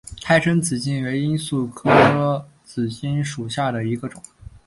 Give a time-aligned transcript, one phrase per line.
[0.19, 4.19] 胎生紫堇为罂粟科紫堇属下的一个种。